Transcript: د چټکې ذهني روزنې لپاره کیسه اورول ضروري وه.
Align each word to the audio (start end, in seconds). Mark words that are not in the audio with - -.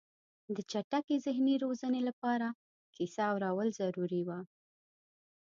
د 0.55 0.57
چټکې 0.71 1.15
ذهني 1.25 1.55
روزنې 1.63 2.01
لپاره 2.09 2.47
کیسه 2.95 3.21
اورول 3.31 3.67
ضروري 3.81 4.21
وه. 4.27 4.39